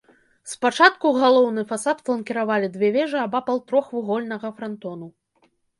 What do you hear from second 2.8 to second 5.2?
вежы абапал трохвугольнага франтону.